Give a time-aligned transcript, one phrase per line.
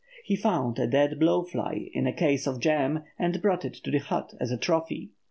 [0.23, 3.91] He found a dead blow fly in a case of jam and brought it to
[3.91, 5.11] the hut as a trophy.